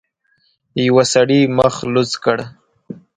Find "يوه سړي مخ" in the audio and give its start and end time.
0.85-1.75